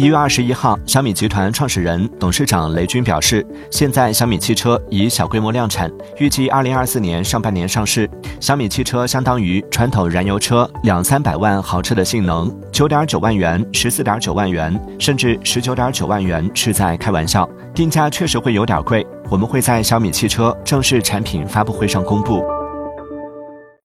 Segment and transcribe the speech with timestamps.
[0.00, 8.08] 一月二十一号，小米集团创始人、董事长雷军表示，现在小米汽车已小规模量产，预计二零二四年上半年上市。
[8.40, 19.06] 小米汽车相当于传统燃油车两三百万豪车的性能，九点九万元、十四点九万元，甚至十九点九万元是在开玩笑，定价确实会有点贵。
[19.28, 22.42] 我们会在小米汽车正式产品发布会上公布。